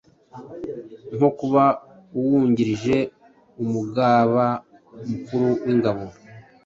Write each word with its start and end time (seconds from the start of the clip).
nko 1.15 1.29
kuba 1.39 1.63
Uwungirije 2.19 2.97
Umugaba 3.63 4.45
Mukuru 5.09 5.47
w’Ingabo 5.63 6.05